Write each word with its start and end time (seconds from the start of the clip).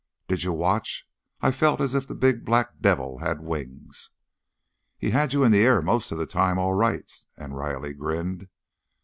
Did 0.27 0.43
you 0.43 0.51
watch? 0.51 1.07
I 1.41 1.51
felt 1.51 1.79
as 1.79 1.93
if 1.93 2.07
the 2.07 2.15
big 2.15 2.43
black 2.43 2.79
devil 2.81 3.19
had 3.19 3.39
wings." 3.39 4.09
"He 4.97 5.11
had 5.11 5.31
you 5.31 5.43
in 5.43 5.51
the 5.51 5.61
air 5.61 5.79
most 5.83 6.11
of 6.11 6.17
the 6.17 6.25
time, 6.25 6.57
all 6.57 6.73
right," 6.73 7.07
and 7.37 7.55
Riley 7.55 7.93
grinned. 7.93 8.47